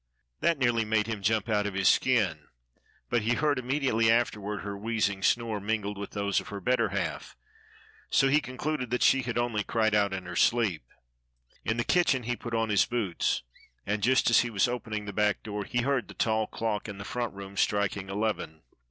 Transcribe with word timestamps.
That 0.39 0.57
nearly 0.57 0.83
made 0.83 1.05
him 1.05 1.21
jump 1.21 1.47
out 1.47 1.67
of 1.67 1.75
his 1.75 1.87
skin, 1.87 2.47
but 3.11 3.21
he 3.21 3.35
heard 3.35 3.59
immediately 3.59 4.09
afterward 4.09 4.61
her 4.61 4.75
wheezing 4.75 5.21
snore 5.21 5.59
mingled 5.59 5.95
with 5.99 6.13
those 6.13 6.39
of 6.39 6.47
her 6.47 6.59
better 6.59 6.89
half, 6.89 7.37
so 8.09 8.27
he 8.27 8.41
concluded 8.41 8.89
that 8.89 9.03
she 9.03 9.21
had 9.21 9.37
only 9.37 9.63
cried 9.63 9.93
out 9.93 10.11
in 10.11 10.25
her 10.25 10.35
sleep. 10.35 10.81
In 11.63 11.77
the 11.77 11.83
kitchen 11.83 12.23
he 12.23 12.35
put 12.35 12.55
on 12.55 12.69
his 12.69 12.87
boots, 12.87 13.43
and 13.85 14.01
just 14.01 14.27
as 14.31 14.39
he 14.39 14.49
was 14.49 14.67
opening 14.67 15.05
the 15.05 15.13
back 15.13 15.43
door 15.43 15.65
he 15.65 15.83
heard 15.83 16.07
the 16.07 16.15
tall 16.15 16.47
clock 16.47 16.89
in 16.89 16.97
the 16.97 17.05
front 17.05 17.35
room 17.35 17.55
striking 17.55 18.09
eleven. 18.09 18.63